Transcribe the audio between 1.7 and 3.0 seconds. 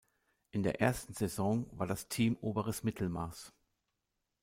war das Team oberes